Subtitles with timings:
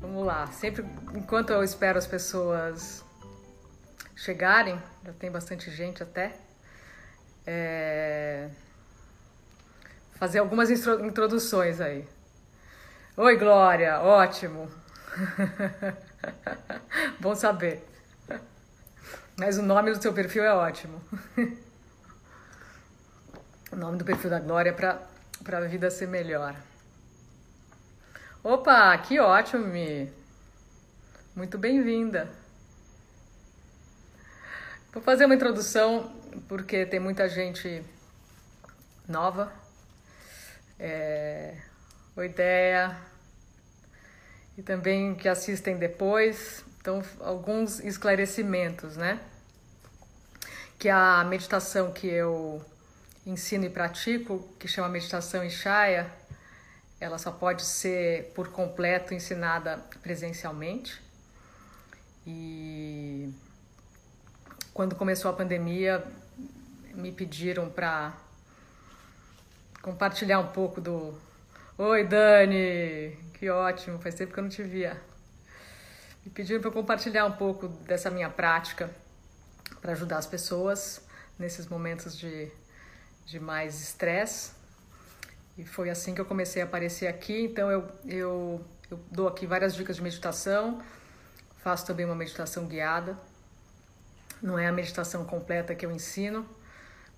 [0.00, 3.04] Vamos lá, sempre enquanto eu espero as pessoas
[4.14, 6.34] chegarem, já tem bastante gente até,
[7.46, 8.48] é...
[10.14, 12.08] fazer algumas introduções aí.
[13.16, 14.70] Oi, Glória, ótimo.
[17.20, 17.95] Bom saber.
[19.36, 21.00] Mas o nome do seu perfil é ótimo.
[23.70, 25.00] o nome do perfil da Glória para
[25.44, 26.56] para a vida ser melhor.
[28.42, 30.10] Opa, que ótimo, Mi.
[31.34, 32.28] Muito bem-vinda.
[34.92, 36.10] Vou fazer uma introdução
[36.48, 37.84] porque tem muita gente
[39.06, 39.52] nova.
[40.78, 41.60] É...
[42.16, 42.96] Oi, ideia
[44.56, 46.65] e também que assistem depois.
[46.86, 49.18] Então, alguns esclarecimentos, né?
[50.78, 52.64] Que a meditação que eu
[53.26, 56.08] ensino e pratico, que chama meditação Ishaya,
[57.00, 61.02] ela só pode ser por completo ensinada presencialmente.
[62.24, 63.34] E
[64.72, 66.06] quando começou a pandemia,
[66.94, 68.16] me pediram para
[69.82, 71.18] compartilhar um pouco do.
[71.76, 73.16] Oi, Dani!
[73.34, 74.96] Que ótimo, faz tempo que eu não te via.
[76.26, 78.90] Me pediram para compartilhar um pouco dessa minha prática
[79.80, 81.00] para ajudar as pessoas
[81.38, 82.50] nesses momentos de,
[83.24, 84.50] de mais estresse.
[85.56, 87.44] E foi assim que eu comecei a aparecer aqui.
[87.44, 90.82] Então eu, eu, eu dou aqui várias dicas de meditação,
[91.58, 93.16] faço também uma meditação guiada.
[94.42, 96.44] Não é a meditação completa que eu ensino,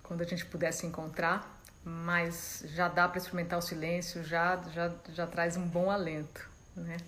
[0.03, 4.93] quando a gente puder se encontrar mas já dá para experimentar o silêncio, já, já,
[5.11, 6.99] já traz um bom alento, né?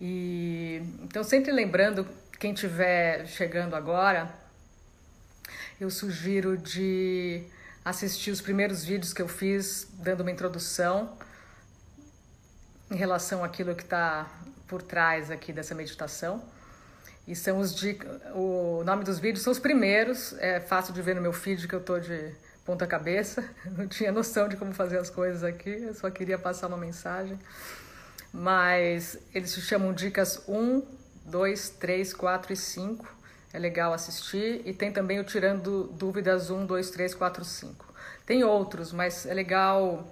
[0.00, 2.06] E então sempre lembrando
[2.38, 4.32] quem estiver chegando agora,
[5.80, 7.42] eu sugiro de
[7.84, 11.16] assistir os primeiros vídeos que eu fiz dando uma introdução
[12.90, 14.26] em relação àquilo que está
[14.66, 16.42] por trás aqui dessa meditação.
[17.26, 17.98] E são os de,
[18.34, 21.74] o nome dos vídeos são os primeiros, é fácil de ver no meu feed que
[21.74, 22.34] eu tô de
[22.64, 23.42] ponta cabeça,
[23.76, 27.38] não tinha noção de como fazer as coisas aqui, eu só queria passar uma mensagem.
[28.36, 30.82] Mas eles se chamam dicas 1,
[31.26, 33.16] 2, 3, 4 e 5.
[33.52, 34.60] É legal assistir.
[34.64, 37.94] E tem também o Tirando Dúvidas 1, 2, 3, 4, 5.
[38.26, 40.04] Tem outros, mas é legal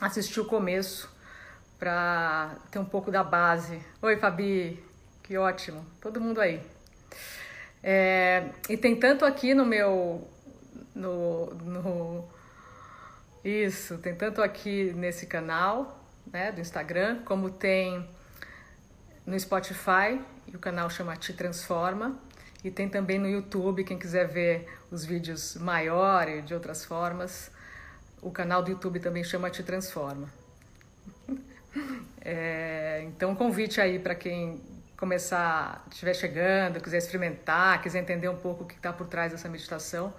[0.00, 1.10] assistir o começo
[1.80, 3.80] para ter um pouco da base.
[4.00, 4.80] Oi, Fabi,
[5.24, 6.62] que ótimo, todo mundo aí.
[7.82, 10.28] É, e tem tanto aqui no meu
[10.94, 12.28] no, no
[13.44, 15.97] isso, tem tanto aqui nesse canal,
[16.32, 18.08] né, do Instagram, como tem
[19.26, 22.18] no Spotify, e o canal chama Te Transforma,
[22.64, 27.50] e tem também no YouTube, quem quiser ver os vídeos maiores de outras formas,
[28.20, 30.28] o canal do YouTube também chama Te Transforma.
[32.20, 34.60] É, então, convite aí para quem
[34.98, 39.48] começar, estiver chegando, quiser experimentar, quiser entender um pouco o que está por trás dessa
[39.48, 40.12] meditação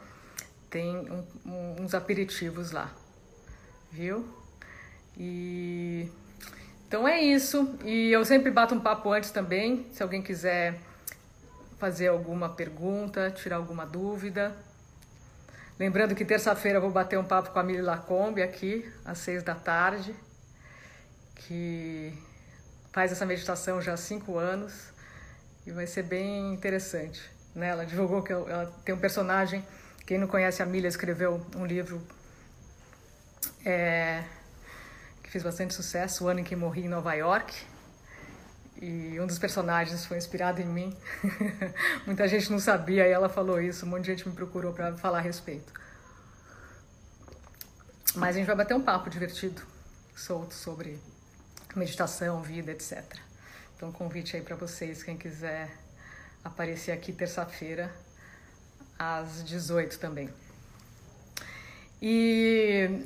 [0.70, 2.92] tem um, um, uns aperitivos lá,
[3.92, 4.28] viu?
[5.20, 6.10] E
[6.88, 7.78] então é isso.
[7.84, 10.80] E eu sempre bato um papo antes também, se alguém quiser
[11.78, 14.56] fazer alguma pergunta, tirar alguma dúvida.
[15.78, 19.44] Lembrando que terça-feira eu vou bater um papo com a Mili Lacombe aqui, às seis
[19.44, 20.16] da tarde,
[21.36, 22.14] que
[22.92, 24.92] faz essa meditação já há cinco anos
[25.66, 27.22] e vai ser bem interessante.
[27.54, 27.68] Né?
[27.68, 29.64] Ela divulgou que ela tem um personagem
[30.10, 32.02] quem não conhece a Milha escreveu um livro
[33.64, 34.24] é,
[35.30, 37.56] que fez bastante sucesso, O Ano em que Morri em Nova York.
[38.82, 40.98] E um dos personagens foi inspirado em mim.
[42.08, 44.98] Muita gente não sabia e ela falou isso, um monte de gente me procurou para
[44.98, 45.72] falar a respeito.
[48.16, 49.62] Mas a gente vai bater um papo divertido,
[50.16, 51.00] solto sobre
[51.76, 53.04] meditação, vida, etc.
[53.76, 55.70] Então, convite aí para vocês, quem quiser
[56.44, 57.94] aparecer aqui terça-feira,
[58.98, 60.28] às 18 também.
[62.02, 63.06] E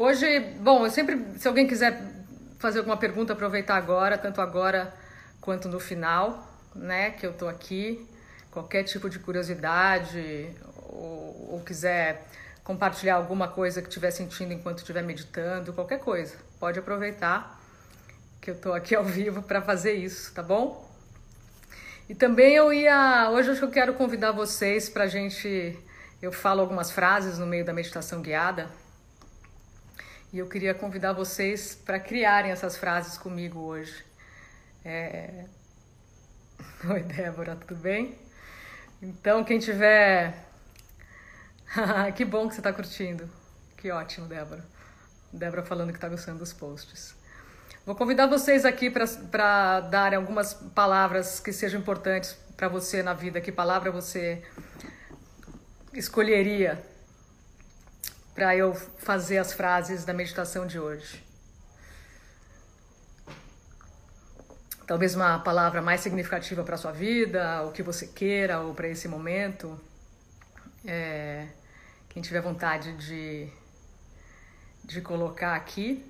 [0.00, 2.02] hoje, bom, eu sempre, se alguém quiser
[2.58, 4.92] fazer alguma pergunta, aproveitar agora, tanto agora
[5.40, 8.06] quanto no final, né, que eu tô aqui,
[8.50, 10.50] qualquer tipo de curiosidade
[10.88, 12.26] ou, ou quiser
[12.64, 17.60] compartilhar alguma coisa que estiver sentindo enquanto estiver meditando, qualquer coisa, pode aproveitar
[18.40, 20.88] que eu tô aqui ao vivo para fazer isso, tá bom?
[22.08, 23.30] E também eu ia.
[23.30, 25.78] Hoje eu quero convidar vocês para gente.
[26.20, 28.68] Eu falo algumas frases no meio da meditação guiada.
[30.32, 34.04] E eu queria convidar vocês para criarem essas frases comigo hoje.
[34.84, 35.44] É...
[36.88, 38.16] Oi, Débora, tudo bem?
[39.02, 40.32] Então, quem tiver.
[42.14, 43.28] que bom que você está curtindo.
[43.76, 44.64] Que ótimo, Débora.
[45.32, 47.12] Débora falando que está gostando dos posts.
[47.84, 53.40] Vou convidar vocês aqui para darem algumas palavras que sejam importantes para você na vida.
[53.40, 54.44] Que palavra você
[55.92, 56.80] escolheria
[58.40, 61.22] para eu fazer as frases da meditação de hoje?
[64.86, 69.06] Talvez uma palavra mais significativa para sua vida, o que você queira, ou para esse
[69.06, 69.78] momento.
[70.86, 71.48] É,
[72.08, 73.46] quem tiver vontade de,
[74.84, 76.02] de colocar aqui,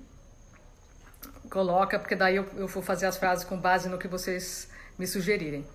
[1.49, 5.05] coloca, porque daí eu, eu vou fazer as frases com base no que vocês me
[5.05, 5.67] sugerirem.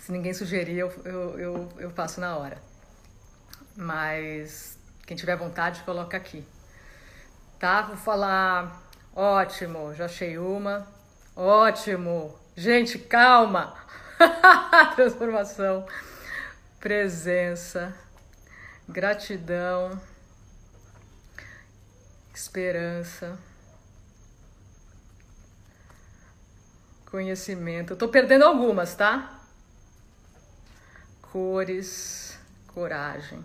[0.00, 2.71] Se ninguém sugerir, eu, eu, eu, eu faço na hora.
[3.76, 6.46] Mas quem tiver vontade, coloca aqui.
[7.58, 7.82] Tá?
[7.82, 8.82] Vou falar.
[9.14, 10.86] Ótimo, já achei uma.
[11.36, 12.38] Ótimo.
[12.56, 13.74] Gente, calma.
[14.96, 15.86] Transformação.
[16.80, 17.94] Presença.
[18.88, 20.00] Gratidão.
[22.34, 23.38] Esperança.
[27.06, 27.92] Conhecimento.
[27.92, 29.38] Eu tô perdendo algumas, tá?
[31.20, 33.44] Cores, coragem.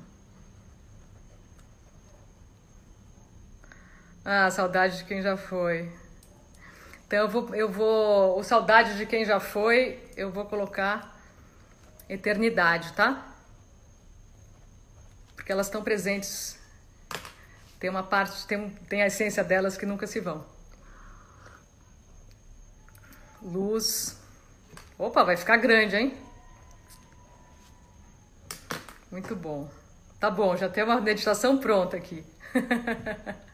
[4.30, 5.90] Ah, saudade de quem já foi.
[7.06, 11.18] Então eu vou, eu vou, o saudade de quem já foi, eu vou colocar
[12.10, 13.26] eternidade, tá?
[15.34, 16.60] Porque elas estão presentes.
[17.80, 20.46] Tem uma parte, tem, tem a essência delas que nunca se vão.
[23.42, 24.20] Luz.
[25.00, 26.18] Opa, vai ficar grande, hein?
[29.10, 29.72] Muito bom.
[30.20, 32.26] Tá bom, já tem uma meditação pronta aqui.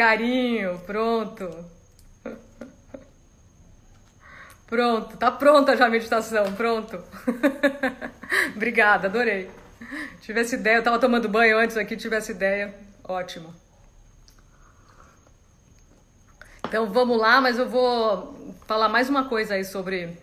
[0.00, 1.62] Carinho, pronto.
[4.66, 7.04] Pronto, tá pronta já a meditação, pronto.
[8.56, 9.50] Obrigada, adorei.
[10.22, 12.74] Tivesse ideia, eu tava tomando banho antes aqui, tivesse ideia,
[13.04, 13.54] ótimo.
[16.66, 20.16] Então vamos lá, mas eu vou falar mais uma coisa aí sobre,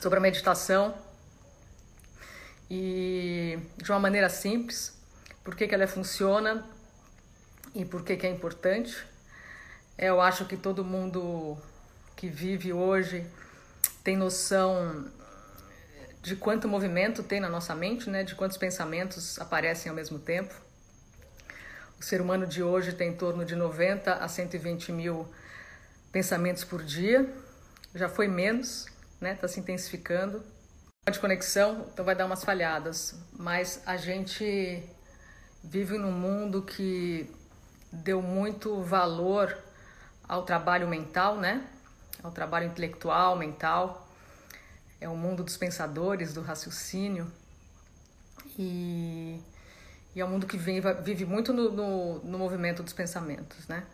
[0.00, 0.92] sobre a meditação
[2.68, 5.00] e de uma maneira simples,
[5.44, 6.66] por que, que ela funciona
[7.76, 8.96] e por que, que é importante.
[9.98, 11.58] Eu acho que todo mundo
[12.16, 13.26] que vive hoje
[14.02, 15.10] tem noção
[16.22, 18.24] de quanto movimento tem na nossa mente, né?
[18.24, 20.54] de quantos pensamentos aparecem ao mesmo tempo.
[22.00, 25.28] O ser humano de hoje tem em torno de 90 a 120 mil
[26.10, 27.30] pensamentos por dia.
[27.94, 28.86] Já foi menos,
[29.20, 29.32] né?
[29.32, 30.42] Está se intensificando.
[31.10, 33.14] De conexão, então vai dar umas falhadas.
[33.32, 34.82] Mas a gente
[35.62, 37.30] vive num mundo que
[37.96, 39.56] deu muito valor
[40.28, 41.64] ao trabalho mental, né?
[42.22, 44.08] Ao trabalho intelectual, mental.
[45.00, 47.30] É o mundo dos pensadores, do raciocínio.
[48.58, 49.40] E,
[50.14, 53.84] e é um mundo que vive, vive muito no, no, no, movimento dos pensamentos, né?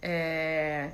[0.00, 0.90] É...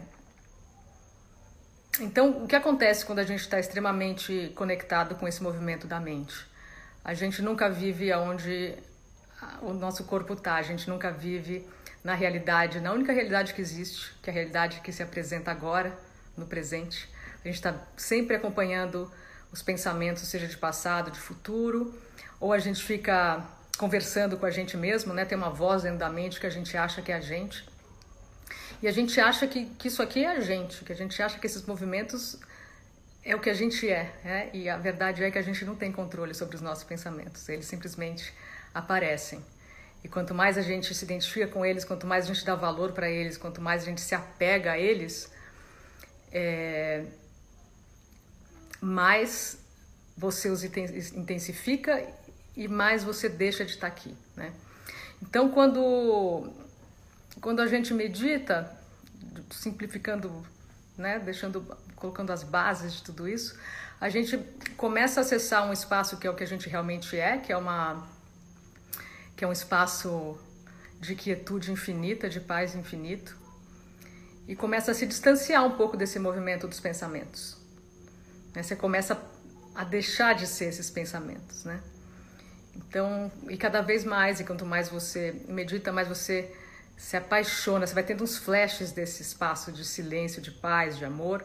[2.00, 6.46] Então, o que acontece quando a gente está extremamente conectado com esse movimento da mente?
[7.04, 8.76] A gente nunca vive onde
[9.60, 11.66] o nosso corpo está, a gente nunca vive
[12.02, 15.96] na realidade, na única realidade que existe, que é a realidade que se apresenta agora,
[16.36, 17.08] no presente.
[17.44, 19.10] A gente está sempre acompanhando
[19.52, 21.94] os pensamentos, seja de passado, de futuro,
[22.40, 23.44] ou a gente fica
[23.76, 25.24] conversando com a gente mesmo, né?
[25.24, 27.64] Tem uma voz dentro da mente que a gente acha que é a gente.
[28.82, 31.38] E a gente acha que, que isso aqui é a gente, que a gente acha
[31.38, 32.38] que esses movimentos
[33.24, 34.50] é o que a gente é, né?
[34.52, 37.66] E a verdade é que a gente não tem controle sobre os nossos pensamentos, eles
[37.66, 38.32] simplesmente
[38.74, 39.44] aparecem.
[40.04, 42.92] E quanto mais a gente se identifica com eles, quanto mais a gente dá valor
[42.92, 45.30] para eles, quanto mais a gente se apega a eles,
[46.32, 47.04] é,
[48.80, 49.58] mais
[50.16, 52.04] você os intensifica
[52.56, 54.52] e mais você deixa de estar aqui, né?
[55.22, 56.52] Então, quando
[57.40, 58.70] quando a gente medita,
[59.50, 60.46] simplificando,
[60.96, 61.60] né, deixando,
[61.96, 63.58] colocando as bases de tudo isso,
[64.00, 64.38] a gente
[64.76, 67.56] começa a acessar um espaço que é o que a gente realmente é, que é
[67.56, 68.06] uma
[69.42, 70.38] que é um espaço
[71.00, 73.36] de quietude infinita, de paz infinito,
[74.46, 77.56] e começa a se distanciar um pouco desse movimento dos pensamentos.
[78.54, 78.62] Né?
[78.62, 79.20] Você começa
[79.74, 81.80] a deixar de ser esses pensamentos, né?
[82.76, 86.48] Então, e cada vez mais, e quanto mais você medita, mais você
[86.96, 91.44] se apaixona, você vai tendo uns flashes desse espaço de silêncio, de paz, de amor,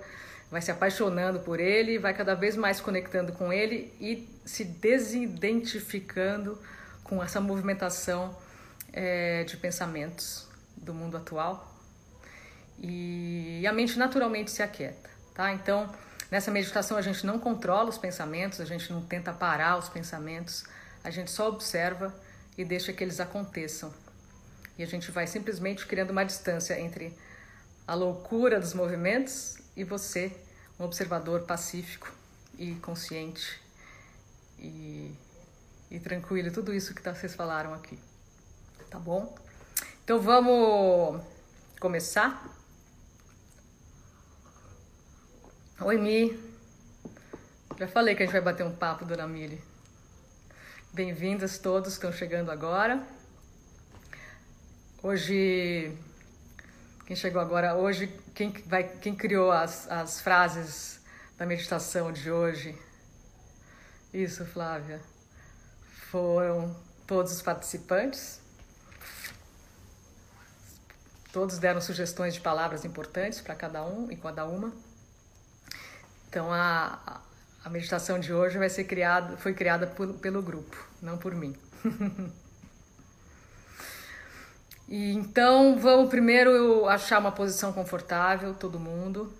[0.51, 6.61] vai se apaixonando por ele, vai cada vez mais conectando com ele e se desidentificando
[7.07, 8.35] com essa movimentação
[8.93, 11.73] é, de pensamentos do mundo atual
[12.79, 15.51] e a mente naturalmente se aquieta, tá?
[15.51, 15.89] Então,
[16.29, 20.65] Nessa meditação a gente não controla os pensamentos, a gente não tenta parar os pensamentos,
[21.03, 22.13] a gente só observa
[22.57, 23.93] e deixa que eles aconteçam.
[24.77, 27.17] E a gente vai simplesmente criando uma distância entre
[27.87, 30.35] a loucura dos movimentos e você,
[30.77, 32.13] um observador pacífico
[32.59, 33.61] e consciente
[34.59, 35.15] e,
[35.89, 37.97] e tranquilo, tudo isso que tá, vocês falaram aqui.
[38.89, 39.35] Tá bom?
[40.03, 41.21] Então vamos
[41.79, 42.45] começar?
[45.81, 46.47] Oi, Mi.
[47.77, 49.61] Já falei que a gente vai bater um papo, dona Mili.
[50.93, 53.05] Bem-vindas todos que estão chegando agora.
[55.03, 55.95] Hoje,
[57.05, 60.99] quem chegou agora, hoje, quem, vai, quem criou as, as frases
[61.37, 62.75] da meditação de hoje?
[64.11, 64.99] Isso, Flávia.
[66.11, 68.39] Foram todos os participantes.
[71.33, 74.71] Todos deram sugestões de palavras importantes para cada um e cada uma.
[76.29, 77.21] Então a,
[77.63, 81.55] a meditação de hoje vai ser criada, foi criada por, pelo grupo, não por mim.
[84.87, 89.33] e então vamos primeiro achar uma posição confortável, todo mundo.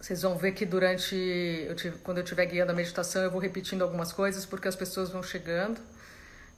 [0.00, 3.40] Vocês vão ver que durante, eu tive, quando eu estiver guiando a meditação, eu vou
[3.40, 5.80] repetindo algumas coisas porque as pessoas vão chegando.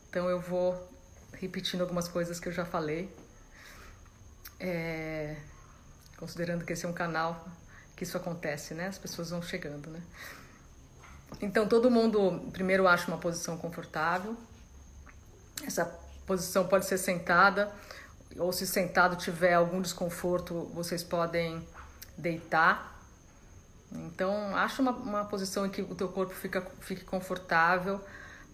[0.08, 0.88] Então eu vou
[1.32, 3.10] repetindo algumas coisas que eu já falei.
[4.58, 5.36] É,
[6.18, 7.48] considerando que esse é um canal
[7.96, 8.88] que isso acontece, né?
[8.88, 10.02] As pessoas vão chegando, né?
[11.40, 14.36] Então todo mundo primeiro acha uma posição confortável.
[15.66, 15.86] Essa
[16.26, 17.72] posição pode ser sentada
[18.36, 21.66] ou se sentado tiver algum desconforto, vocês podem
[22.16, 22.99] deitar
[23.92, 28.00] então, acha uma, uma posição em que o teu corpo fica, fique confortável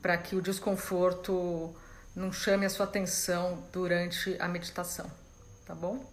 [0.00, 1.74] para que o desconforto
[2.14, 5.10] não chame a sua atenção durante a meditação,
[5.66, 6.04] tá bom?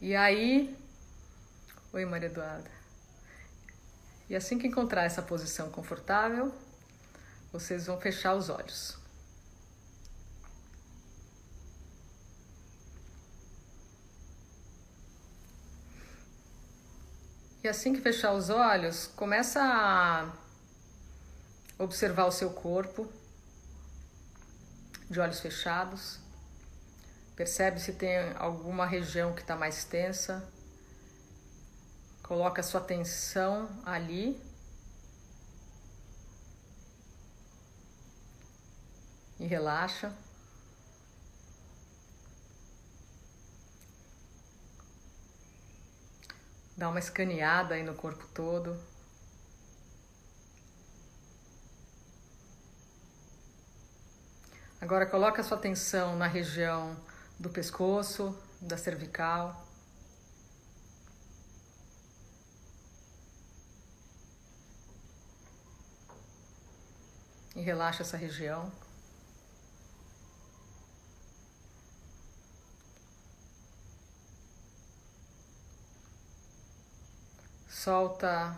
[0.00, 0.76] E aí,
[1.92, 2.70] oi Maria Eduarda.
[4.28, 6.52] E assim que encontrar essa posição confortável,
[7.50, 8.95] vocês vão fechar os olhos.
[17.66, 20.32] E assim que fechar os olhos, começa a
[21.82, 23.12] observar o seu corpo
[25.10, 26.20] de olhos fechados.
[27.34, 30.48] Percebe se tem alguma região que está mais tensa.
[32.22, 34.40] Coloca sua atenção ali.
[39.40, 40.14] E relaxa.
[46.76, 48.76] Dá uma escaneada aí no corpo todo.
[54.78, 56.94] Agora coloca a sua atenção na região
[57.38, 59.66] do pescoço, da cervical.
[67.54, 68.70] E relaxa essa região.
[77.76, 78.56] Solta,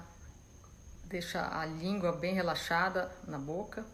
[1.05, 3.85] deixa a língua bem relaxada na boca.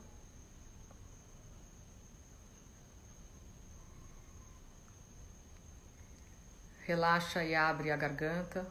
[6.80, 8.66] Relaxa e abre a garganta.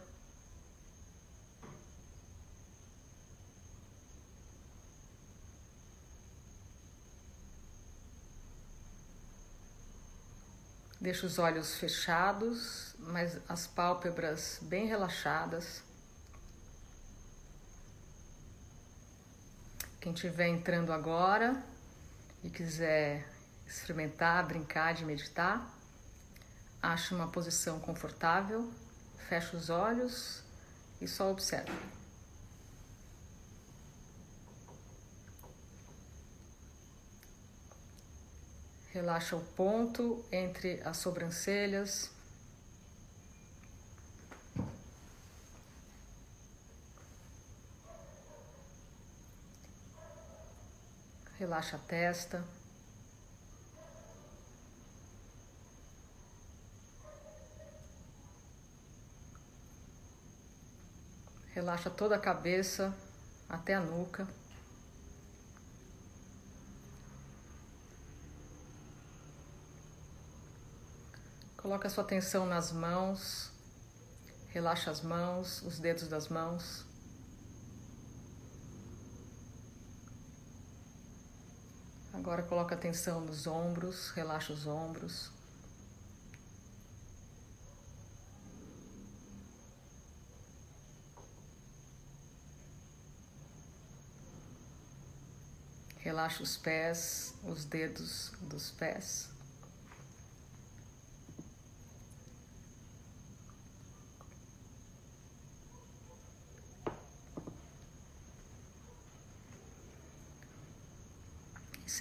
[11.00, 15.82] Deixa os olhos fechados, mas as pálpebras bem relaxadas.
[20.04, 21.64] Quem estiver entrando agora
[22.42, 23.26] e quiser
[23.66, 25.66] experimentar, brincar de meditar,
[26.82, 28.70] ache uma posição confortável,
[29.30, 30.44] feche os olhos
[31.00, 31.72] e só observe.
[38.90, 42.13] Relaxa o ponto entre as sobrancelhas
[51.36, 52.44] Relaxa a testa.
[61.52, 62.94] Relaxa toda a cabeça
[63.48, 64.28] até a nuca.
[71.56, 73.50] Coloca sua atenção nas mãos.
[74.50, 76.93] Relaxa as mãos, os dedos das mãos.
[82.14, 85.32] Agora coloca atenção nos ombros, relaxa os ombros.
[95.98, 99.33] Relaxa os pés, os dedos dos pés.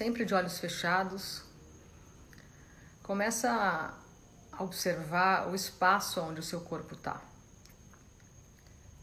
[0.04, 1.44] Sempre de olhos fechados,
[3.04, 3.50] começa
[4.52, 7.22] a observar o espaço onde o seu corpo está.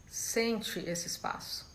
[0.07, 1.65] Sente esse espaço.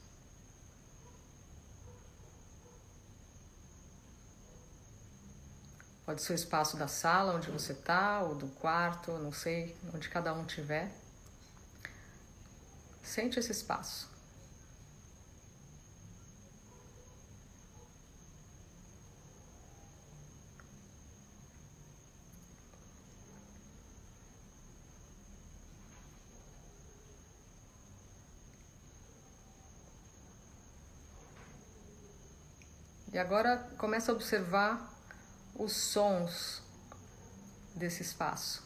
[6.04, 10.09] Pode ser o espaço da sala onde você está, ou do quarto, não sei, onde
[10.09, 10.88] cada um estiver.
[13.02, 14.15] Sente esse espaço.
[33.16, 34.94] E agora começa a observar
[35.54, 36.61] os sons
[37.75, 38.62] desse espaço.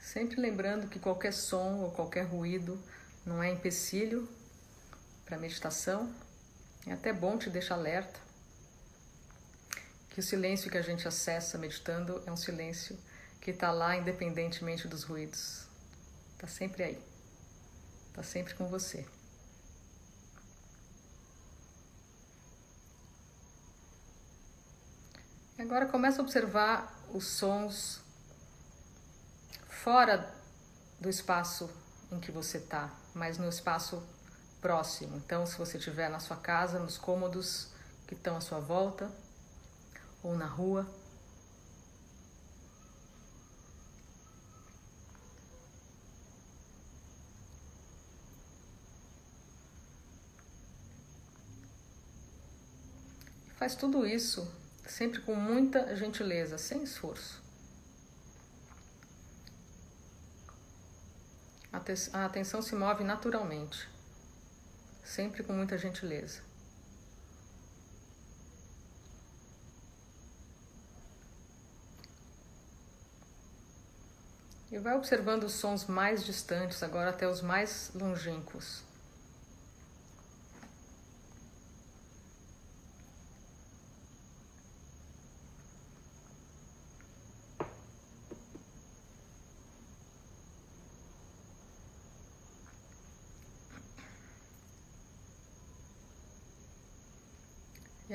[0.00, 2.82] Sempre lembrando que qualquer som ou qualquer ruído
[3.26, 4.26] não é empecilho
[5.26, 6.10] para meditação.
[6.86, 8.18] É até bom te deixar alerta
[10.08, 12.98] que o silêncio que a gente acessa meditando é um silêncio
[13.38, 15.66] que está lá independentemente dos ruídos.
[16.38, 17.09] Está sempre aí.
[18.20, 19.06] Está sempre com você.
[25.58, 28.02] Agora começa a observar os sons
[29.70, 30.34] fora
[31.00, 31.70] do espaço
[32.12, 34.06] em que você está, mas no espaço
[34.60, 35.16] próximo.
[35.16, 37.68] Então, se você estiver na sua casa, nos cômodos
[38.06, 39.10] que estão à sua volta,
[40.22, 40.86] ou na rua,
[53.60, 54.50] Faz tudo isso
[54.86, 57.42] sempre com muita gentileza, sem esforço.
[61.70, 63.86] A atenção se move naturalmente,
[65.04, 66.40] sempre com muita gentileza.
[74.72, 78.88] E vai observando os sons mais distantes, agora até os mais longínquos.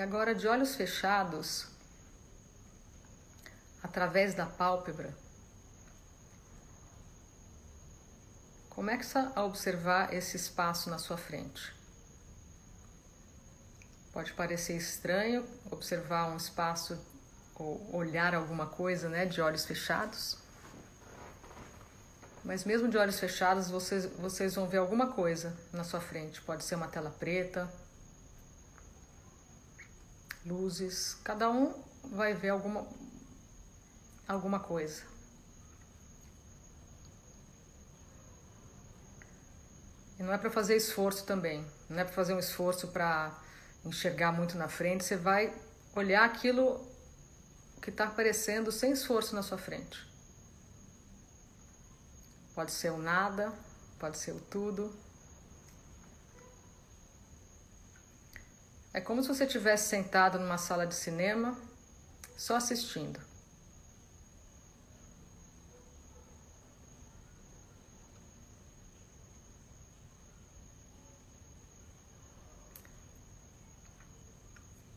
[0.05, 1.65] Agora, de olhos fechados,
[3.81, 5.11] através da pálpebra,
[8.69, 11.73] começa a observar esse espaço na sua frente.
[14.13, 17.03] Pode parecer estranho observar um espaço
[17.55, 20.37] ou olhar alguma coisa, né, de olhos fechados.
[22.43, 26.43] Mas mesmo de olhos fechados, vocês, vocês vão ver alguma coisa na sua frente.
[26.43, 27.67] Pode ser uma tela preta,
[30.45, 31.73] luzes, cada um
[32.11, 32.87] vai ver alguma,
[34.27, 35.03] alguma coisa.
[40.19, 43.37] E não é para fazer esforço também, não é para fazer um esforço para
[43.83, 45.53] enxergar muito na frente, você vai
[45.95, 46.85] olhar aquilo
[47.81, 50.05] que está aparecendo sem esforço na sua frente.
[52.55, 53.53] Pode ser o nada,
[53.99, 55.04] pode ser o tudo.
[58.95, 61.53] É como se você estivesse sentado numa sala de cinema,
[62.37, 63.19] só assistindo.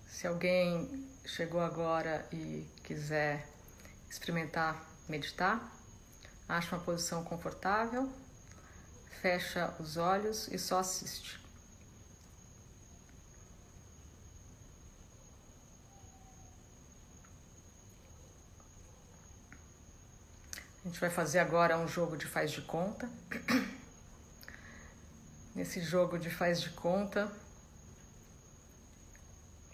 [0.06, 3.48] Se alguém chegou agora e quiser
[4.08, 5.76] experimentar meditar,
[6.48, 8.08] acha uma posição confortável,
[9.20, 11.47] fecha os olhos e só assiste.
[20.88, 23.06] A gente vai fazer agora um jogo de faz de conta.
[25.54, 27.30] Nesse jogo de faz de conta,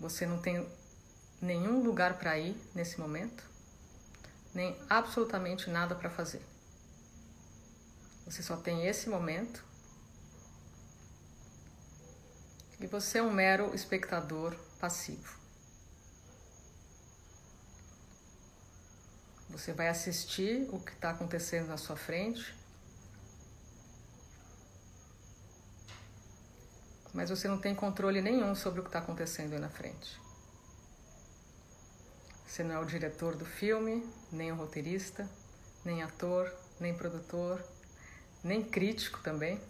[0.01, 0.69] você não tem
[1.41, 3.45] nenhum lugar para ir nesse momento,
[4.53, 6.45] nem absolutamente nada para fazer.
[8.27, 9.65] Você só tem esse momento
[12.81, 15.44] e você é um mero espectador passivo.
[19.51, 22.55] Você vai assistir o que está acontecendo na sua frente.
[27.15, 30.21] mas você não tem controle nenhum sobre o que está acontecendo aí na frente.
[32.45, 35.29] Você não é o diretor do filme, nem o roteirista,
[35.85, 37.65] nem ator, nem produtor,
[38.43, 39.61] nem crítico também.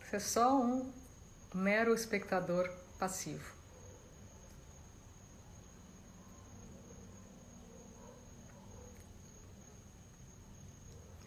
[0.00, 0.90] Você é só um
[1.54, 3.61] mero espectador passivo.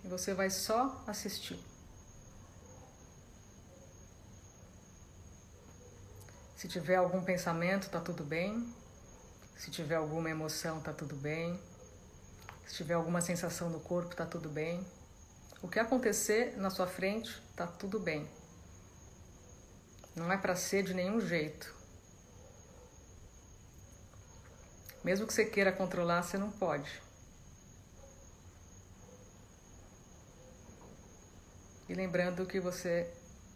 [0.06, 1.60] E você vai só assistir.
[6.56, 8.72] Se tiver algum pensamento, tá tudo bem.
[9.58, 11.60] Se tiver alguma emoção, tá tudo bem.
[12.68, 14.86] Se tiver alguma sensação no corpo, tá tudo bem.
[15.60, 18.30] O que acontecer na sua frente, tá tudo bem.
[20.16, 21.74] Não é para ser de nenhum jeito.
[25.04, 27.02] Mesmo que você queira controlar, você não pode.
[31.88, 33.12] E lembrando que você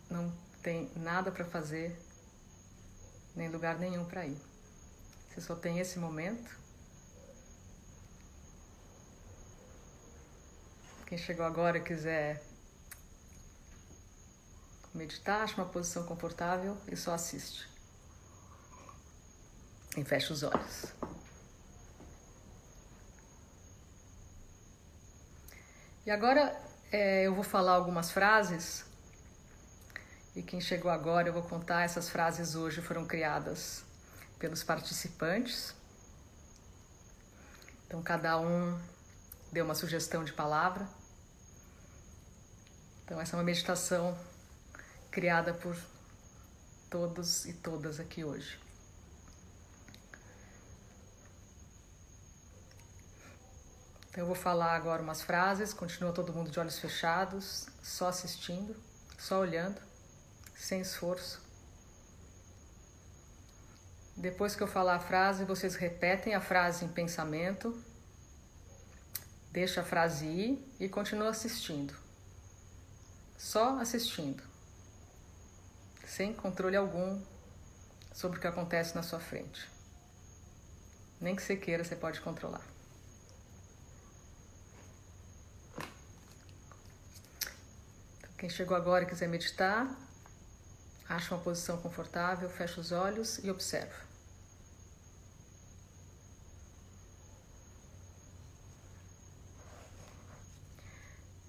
[0.10, 2.00] não tem nada para fazer,
[3.36, 4.38] nem lugar nenhum para ir.
[5.30, 6.58] Você só tem esse momento.
[11.08, 12.44] Quem chegou agora e quiser
[14.94, 17.68] meditar, acha uma posição confortável e só assiste.
[19.98, 20.94] E fecha os olhos.
[26.06, 28.86] E agora é, eu vou falar algumas frases
[30.36, 33.84] e quem chegou agora eu vou contar essas frases hoje foram criadas
[34.38, 35.76] pelos participantes.
[37.86, 38.80] Então cada um
[39.52, 40.88] deu uma sugestão de palavra.
[43.04, 44.18] Então essa é uma meditação
[45.12, 45.76] criada por
[46.90, 48.69] todos e todas aqui hoje.
[54.10, 58.76] Então eu vou falar agora umas frases, continua todo mundo de olhos fechados, só assistindo,
[59.18, 59.80] só olhando,
[60.56, 61.40] sem esforço.
[64.18, 67.80] Depois que eu falar a frase, vocês repetem a frase em pensamento,
[69.52, 71.94] deixa a frase ir e continua assistindo.
[73.38, 74.44] Só assistindo,
[76.06, 77.22] sem controle algum
[78.12, 79.70] sobre o que acontece na sua frente.
[81.22, 82.79] Nem que você queira, você pode controlar.
[88.40, 89.86] Quem chegou agora e quiser meditar,
[91.10, 94.08] acha uma posição confortável, fecha os olhos e observa.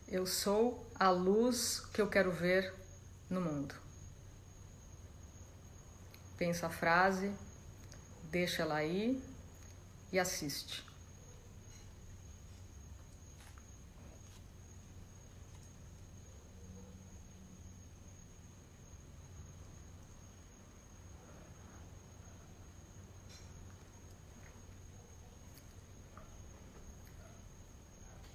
[0.09, 2.75] Eu sou a luz que eu quero ver
[3.31, 3.73] no mundo.
[6.37, 7.33] Pensa a frase,
[8.33, 9.23] deixa ela aí
[10.11, 10.90] e assiste.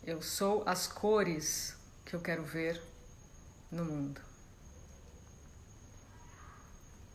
[0.05, 2.79] Eu sou as cores que eu quero ver
[3.71, 4.21] no mundo.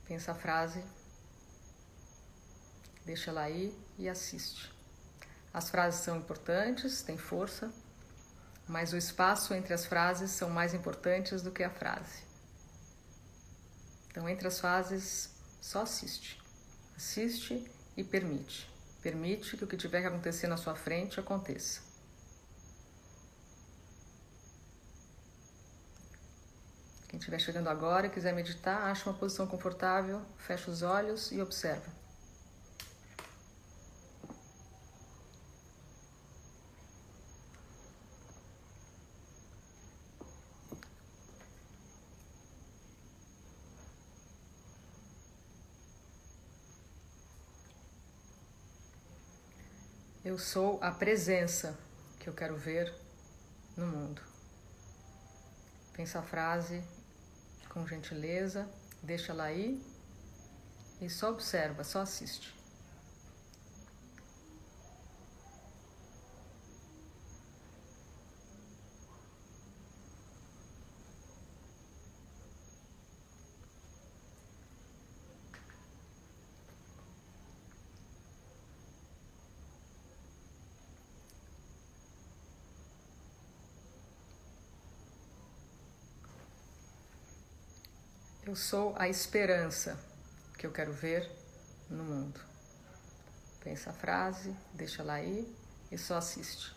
[0.09, 0.83] Pensa a frase,
[3.07, 4.74] deixa ela aí e assiste.
[5.55, 7.72] As frases são importantes, têm força,
[8.66, 12.24] mas o espaço entre as frases são mais importantes do que a frase.
[14.09, 16.42] Então, entre as frases, só assiste.
[16.96, 18.68] Assiste e permite.
[19.00, 21.89] Permite que o que tiver que acontecer na sua frente aconteça.
[27.11, 31.42] Quem estiver chegando agora e quiser meditar, acha uma posição confortável, fecha os olhos e
[31.42, 31.90] observa.
[50.25, 51.77] Eu sou a presença
[52.20, 52.94] que eu quero ver
[53.77, 54.23] no mundo.
[55.92, 56.81] Pensa a frase
[57.71, 58.69] com gentileza,
[59.03, 59.81] deixa ela aí
[61.01, 62.55] e só observa, só assiste.
[88.51, 89.97] eu sou a esperança
[90.59, 91.31] que eu quero ver
[91.89, 92.41] no mundo.
[93.63, 95.47] Pensa a frase, deixa lá aí
[95.89, 96.75] e só assiste.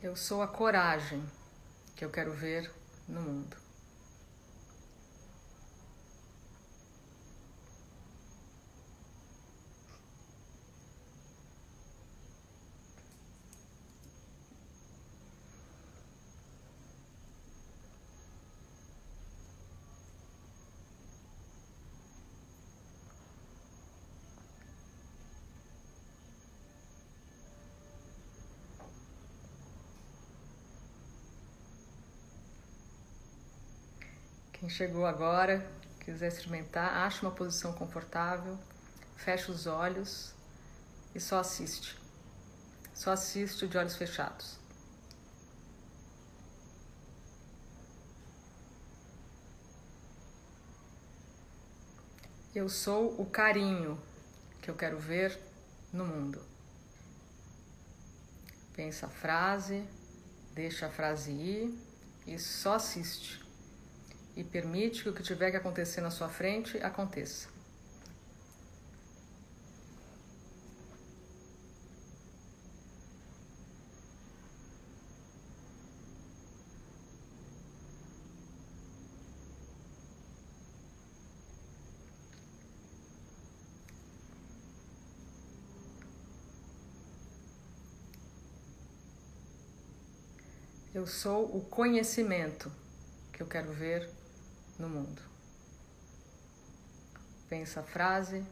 [0.00, 1.28] Eu sou a coragem
[1.96, 2.72] que eu quero ver
[3.08, 3.69] no mundo.
[34.60, 35.66] Quem chegou agora,
[36.00, 38.58] quiser experimentar, acha uma posição confortável,
[39.16, 40.34] fecha os olhos
[41.14, 41.98] e só assiste.
[42.92, 44.58] Só assiste de olhos fechados.
[52.54, 53.98] Eu sou o carinho
[54.60, 55.40] que eu quero ver
[55.90, 56.38] no mundo.
[58.74, 59.82] Pensa a frase,
[60.52, 61.74] deixa a frase ir
[62.26, 63.48] e só assiste
[64.36, 67.48] e permite que o que tiver que acontecer na sua frente aconteça.
[90.92, 92.70] Eu sou o conhecimento
[93.40, 94.06] que eu quero ver
[94.78, 95.22] no mundo.
[97.48, 98.44] Pensa a frase,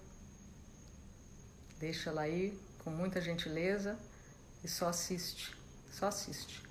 [1.78, 3.98] deixa ela aí com muita gentileza
[4.64, 5.54] e só assiste,
[5.92, 6.67] só assiste.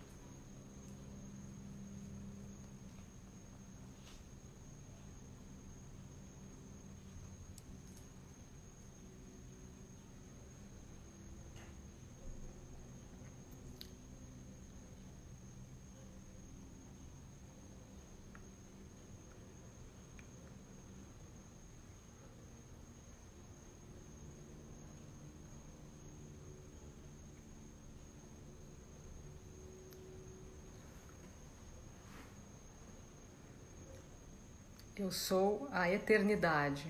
[34.99, 36.88] Eu sou a eternidade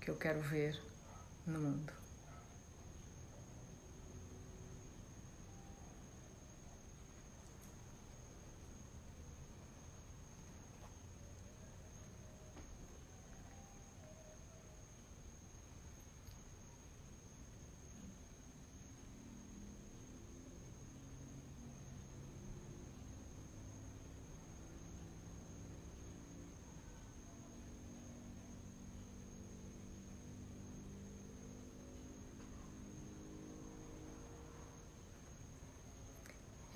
[0.00, 0.80] que eu quero ver
[1.46, 1.92] no mundo.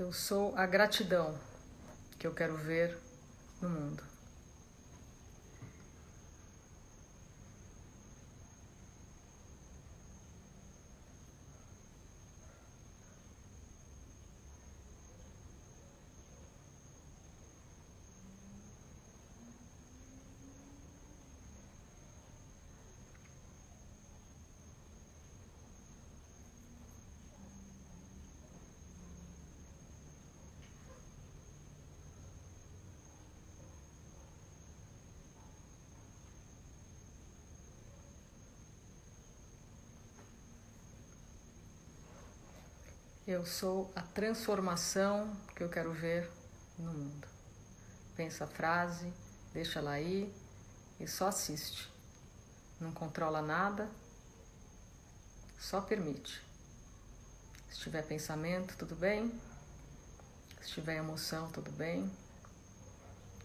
[0.01, 1.39] Eu sou a gratidão
[2.19, 2.97] que eu quero ver
[3.61, 4.10] no mundo.
[43.33, 46.29] Eu sou a transformação que eu quero ver
[46.77, 47.29] no mundo.
[48.17, 49.15] Pensa a frase,
[49.53, 50.35] deixa ela aí
[50.99, 51.89] e só assiste.
[52.81, 53.89] Não controla nada,
[55.61, 56.43] só permite.
[57.71, 59.41] Se tiver pensamento, tudo bem.
[60.61, 62.11] Se tiver emoção, tudo bem.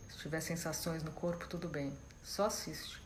[0.09, 1.95] Se tiver sensações no corpo, tudo bem.
[2.23, 3.04] Só assiste.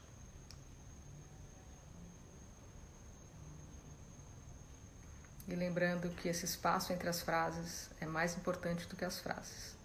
[5.49, 9.78] E lembrando que esse espaço entre as frases é mais importante do que as frases.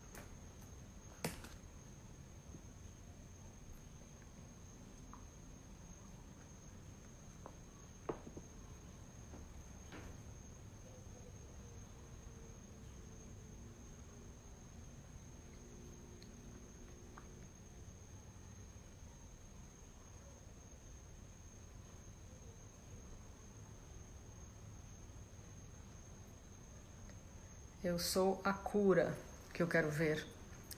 [27.94, 29.16] Eu sou a cura
[29.52, 30.26] que eu quero ver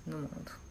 [0.06, 0.65] no mundo.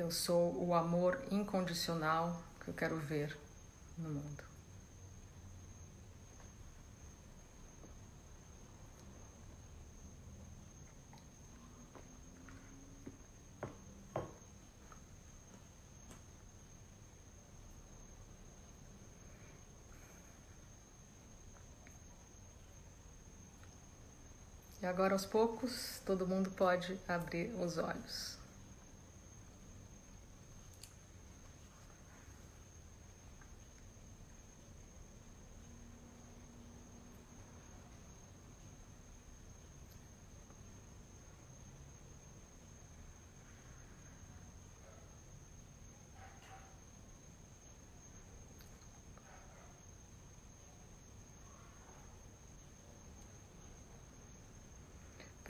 [0.00, 3.36] Eu sou o amor incondicional que eu quero ver
[3.98, 4.42] no mundo.
[24.80, 28.40] E agora, aos poucos, todo mundo pode abrir os olhos.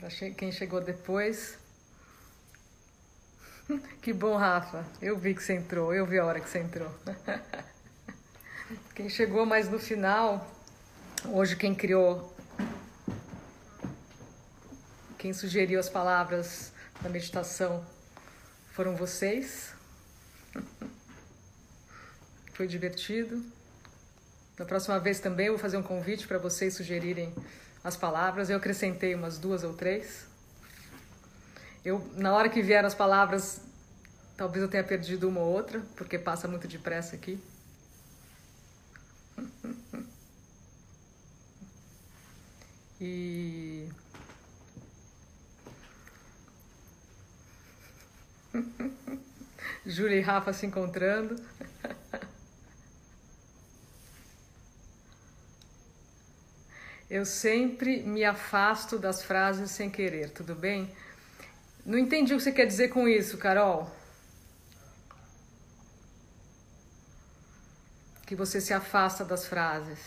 [0.37, 1.57] quem chegou depois.
[4.01, 4.85] Que bom, Rafa.
[5.01, 6.93] Eu vi que você entrou, eu vi a hora que você entrou.
[8.95, 10.49] Quem chegou mais no final,
[11.25, 12.33] hoje quem criou,
[15.17, 16.71] quem sugeriu as palavras
[17.01, 17.85] da meditação
[18.73, 19.73] foram vocês.
[22.53, 23.43] Foi divertido.
[24.57, 27.33] Da próxima vez também eu vou fazer um convite para vocês sugerirem
[27.83, 30.25] as palavras, eu acrescentei umas duas ou três.
[31.83, 33.61] Eu, na hora que vieram as palavras,
[34.37, 37.39] talvez eu tenha perdido uma ou outra, porque passa muito depressa aqui.
[42.99, 43.89] E
[49.83, 51.35] Júlia e Rafa se encontrando.
[57.11, 60.89] Eu sempre me afasto das frases sem querer, tudo bem?
[61.85, 63.91] Não entendi o que você quer dizer com isso, Carol.
[68.25, 69.99] Que você se afasta das frases.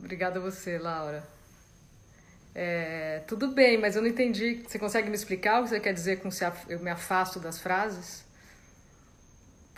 [0.00, 1.22] Obrigada a você, Laura.
[2.54, 4.64] É, tudo bem, mas eu não entendi.
[4.66, 7.60] Você consegue me explicar o que você quer dizer com se eu me afasto das
[7.60, 8.24] frases?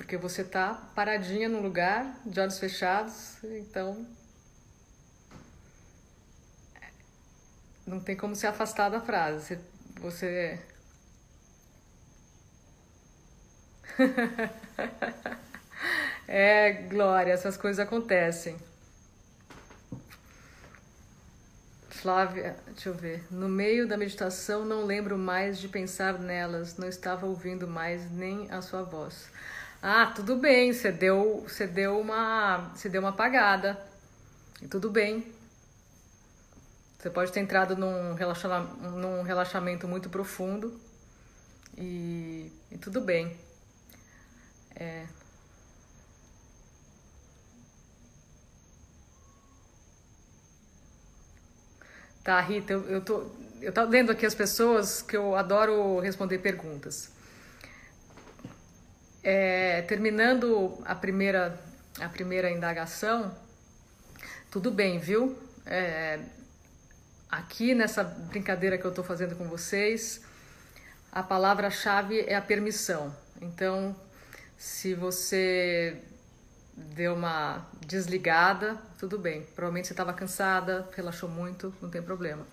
[0.00, 4.06] Porque você tá paradinha no lugar, de olhos fechados, então
[7.86, 9.58] não tem como se afastar da frase.
[10.00, 10.58] Você.
[16.26, 18.56] é, Glória, essas coisas acontecem.
[21.90, 23.22] Flávia, deixa eu ver.
[23.30, 28.50] No meio da meditação não lembro mais de pensar nelas, não estava ouvindo mais nem
[28.50, 29.28] a sua voz.
[29.82, 33.80] Ah, tudo bem, você deu, você deu uma, você deu uma apagada.
[34.70, 35.24] Tudo bem.
[36.98, 38.14] Você pode ter entrado num,
[38.98, 40.78] num relaxamento muito profundo
[41.78, 43.34] e, e tudo bem.
[44.76, 45.06] É.
[52.22, 53.24] Tá, Rita, eu, eu, tô,
[53.62, 57.10] eu tô lendo aqui as pessoas que eu adoro responder perguntas.
[59.22, 61.58] É, terminando a primeira,
[62.00, 63.36] a primeira indagação,
[64.50, 65.38] tudo bem, viu?
[65.66, 66.20] É,
[67.30, 70.20] Aqui nessa brincadeira que eu estou fazendo com vocês,
[71.12, 73.14] a palavra-chave é a permissão.
[73.40, 73.94] Então,
[74.58, 75.96] se você
[76.74, 79.42] deu uma desligada, tudo bem.
[79.54, 82.44] Provavelmente você estava cansada, relaxou muito, não tem problema.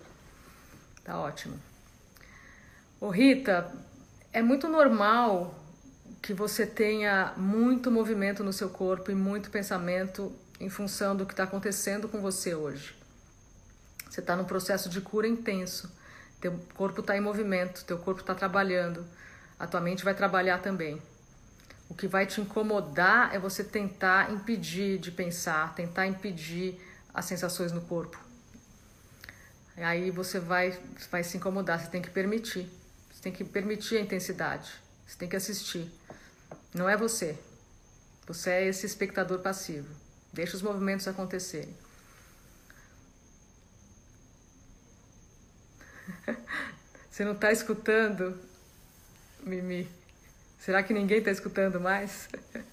[1.02, 1.58] Tá ótimo.
[3.00, 3.72] Ô Rita,
[4.32, 5.57] é muito normal
[6.20, 11.32] que você tenha muito movimento no seu corpo e muito pensamento em função do que
[11.32, 12.94] está acontecendo com você hoje.
[14.08, 15.90] Você está num processo de cura intenso.
[16.40, 19.04] Teu corpo está em movimento, teu corpo está trabalhando.
[19.58, 21.00] A tua mente vai trabalhar também.
[21.88, 26.80] O que vai te incomodar é você tentar impedir de pensar, tentar impedir
[27.14, 28.18] as sensações no corpo.
[29.76, 30.78] E aí você vai,
[31.10, 32.68] vai se incomodar, você tem que permitir.
[33.10, 34.70] Você tem que permitir a intensidade.
[35.06, 35.90] Você tem que assistir.
[36.74, 37.38] Não é você.
[38.26, 39.88] Você é esse espectador passivo.
[40.32, 41.74] Deixa os movimentos acontecerem.
[47.10, 48.38] Você não está escutando,
[49.40, 49.90] Mimi?
[50.58, 52.28] Será que ninguém está escutando mais?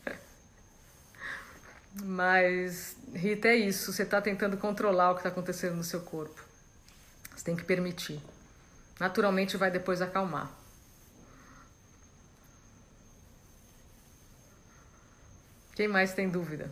[2.04, 3.94] Mas, Rita, é isso.
[3.94, 6.44] Você está tentando controlar o que está acontecendo no seu corpo.
[7.36, 8.22] Você tem que permitir.
[9.00, 10.52] Naturalmente vai depois acalmar.
[15.76, 16.72] Quem mais tem dúvida?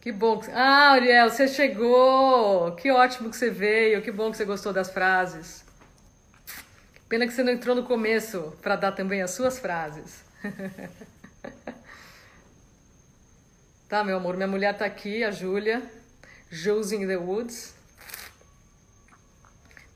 [0.00, 0.40] Que bom.
[0.40, 0.50] Que...
[0.50, 2.74] Ah, Ariel, você chegou!
[2.74, 5.62] Que ótimo que você veio, que bom que você gostou das frases.
[7.08, 10.24] Pena que você não entrou no começo para dar também as suas frases.
[13.88, 15.82] tá, meu amor, minha mulher tá aqui, a Júlia.
[16.50, 17.74] Jules in the Woods.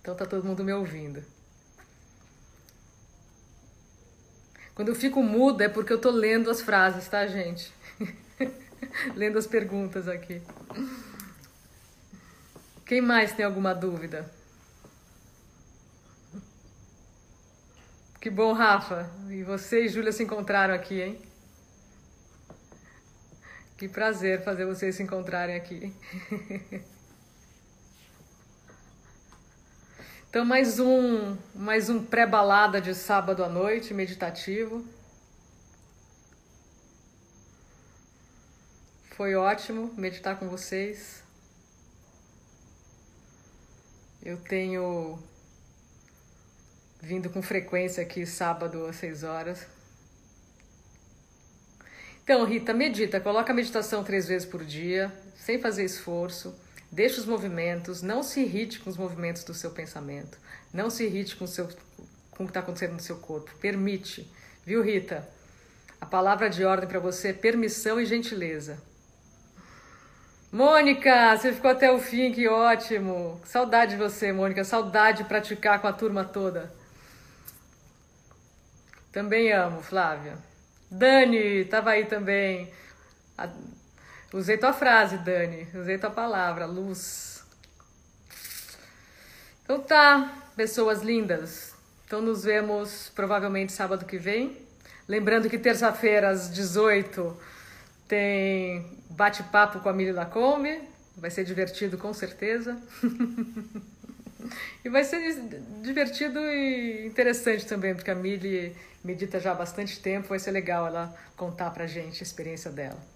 [0.01, 1.36] Então tá todo mundo me ouvindo.
[4.77, 7.73] Quando eu fico muda é porque eu tô lendo as frases, tá, gente?
[9.17, 10.43] lendo as perguntas aqui.
[12.85, 14.31] Quem mais tem alguma dúvida?
[18.21, 19.11] Que bom, Rafa.
[19.31, 21.23] E você e Júlia se encontraram aqui, hein?
[23.79, 25.91] Que prazer fazer vocês se encontrarem aqui.
[30.37, 34.87] Então mais um, mais um pré-balada de sábado à noite meditativo.
[39.13, 41.23] Foi ótimo meditar com vocês.
[44.23, 45.19] Eu tenho
[47.01, 49.67] vindo com frequência aqui sábado às 6 horas.
[52.23, 56.66] Então, Rita, medita, coloca a meditação três vezes por dia, sem fazer esforço.
[56.91, 60.39] Deixa os movimentos, não se irrite com os movimentos do seu pensamento,
[60.73, 61.69] não se irrite com, o seu,
[62.31, 63.51] com o que está acontecendo no seu corpo.
[63.61, 64.31] Permite,
[64.65, 65.29] viu, Rita?
[66.01, 68.79] A palavra de ordem para você é permissão e gentileza.
[70.53, 73.41] Mônica, você ficou até o fim, que ótimo.
[73.45, 74.65] Saudade de você, Mônica.
[74.65, 76.73] Saudade de praticar com a turma toda.
[79.11, 80.39] Também amo, Flávia.
[80.91, 82.71] Dani, estava aí também.
[84.33, 85.69] Usei tua frase, Dani.
[85.75, 87.45] Usei tua palavra, luz.
[89.63, 91.75] Então tá, pessoas lindas.
[92.07, 94.57] Então nos vemos provavelmente sábado que vem.
[95.09, 97.37] Lembrando que terça-feira às 18
[98.09, 100.81] tem bate-papo com a Mili Lacombe,
[101.17, 102.81] vai ser divertido com certeza.
[104.85, 105.21] e vai ser
[105.83, 110.87] divertido e interessante também, porque a Mili medita já há bastante tempo, vai ser legal
[110.87, 113.16] ela contar pra gente a experiência dela.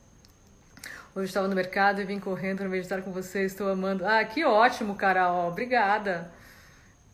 [1.12, 4.06] Hoje estava no mercado e vim correndo para meditar com vocês, estou amando.
[4.06, 6.32] Ah, que ótimo, Carol, obrigada.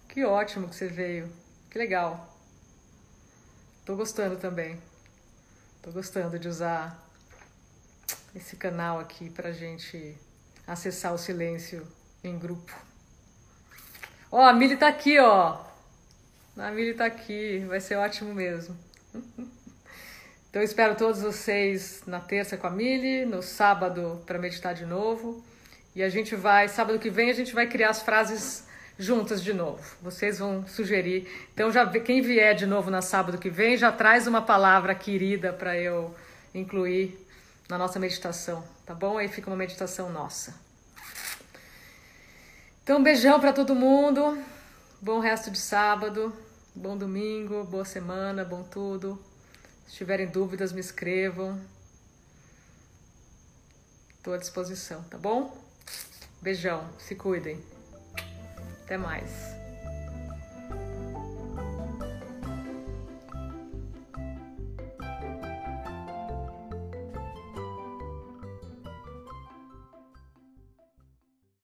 [0.07, 1.33] Que ótimo que você veio,
[1.71, 2.39] que legal.
[3.87, 4.79] Tô gostando também.
[5.81, 7.03] Tô gostando de usar
[8.35, 10.15] esse canal aqui para gente
[10.67, 11.87] acessar o silêncio
[12.23, 12.75] em grupo.
[14.31, 15.59] Ó, a Mili tá aqui, ó.
[16.59, 18.77] A Mili tá aqui, vai ser ótimo mesmo.
[20.51, 25.45] Então espero todos vocês na terça com a Mili, no sábado para meditar de novo.
[25.95, 28.65] E a gente vai, sábado que vem, a gente vai criar as frases
[28.99, 29.83] juntas de novo.
[30.01, 31.29] Vocês vão sugerir.
[31.53, 35.53] Então já quem vier de novo na sábado que vem já traz uma palavra querida
[35.53, 36.15] para eu
[36.55, 37.19] incluir
[37.69, 39.19] na nossa meditação, tá bom?
[39.19, 40.55] Aí fica uma meditação nossa.
[42.87, 44.39] Então, um beijão para todo mundo.
[45.03, 46.33] Bom resto de sábado,
[46.73, 49.19] bom domingo, boa semana, bom tudo.
[49.87, 51.61] Se tiverem dúvidas, me escrevam.
[54.17, 55.57] Estou à disposição, tá bom?
[56.43, 57.63] Beijão, se cuidem.
[58.85, 59.56] Até mais.